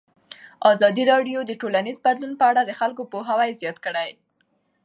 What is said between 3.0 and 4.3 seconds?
پوهاوی زیات کړی.